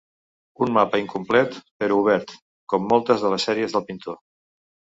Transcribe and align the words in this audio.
Un 0.65 0.71
mapa 0.77 1.01
incomplet 1.01 1.59
però 1.83 1.99
obert, 2.05 2.35
com 2.75 2.89
moltes 2.95 3.27
de 3.27 3.33
les 3.35 3.49
sèries 3.51 3.79
del 3.79 3.87
pintor. 3.93 4.21